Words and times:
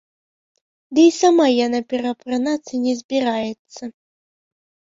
Ды 0.97 1.03
і 1.07 1.11
сама 1.21 1.45
яна 1.65 1.79
пераапранацца 1.93 2.73
не 2.89 2.93
збіраецца. 3.05 3.83